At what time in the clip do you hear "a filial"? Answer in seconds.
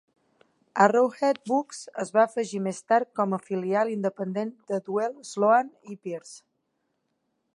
3.37-3.93